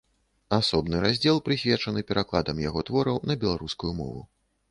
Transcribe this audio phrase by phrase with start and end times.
[0.55, 4.21] Асобны раздзел прысвечаны перакладам яго твораў на беларускую мову.